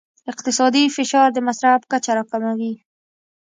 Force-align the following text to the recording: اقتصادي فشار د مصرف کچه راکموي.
اقتصادي 0.31 0.83
فشار 0.95 1.27
د 1.33 1.37
مصرف 1.47 1.81
کچه 1.91 2.11
راکموي. 2.17 2.73